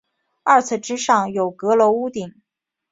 [0.41, 2.33] 二层之上有阁楼屋顶。